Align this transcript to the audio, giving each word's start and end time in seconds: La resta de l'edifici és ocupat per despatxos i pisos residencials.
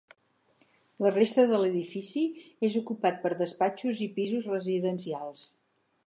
La 1.05 1.09
resta 1.15 1.43
de 1.51 1.59
l'edifici 1.63 2.23
és 2.69 2.77
ocupat 2.81 3.19
per 3.25 3.31
despatxos 3.43 4.01
i 4.07 4.11
pisos 4.15 4.49
residencials. 4.55 5.45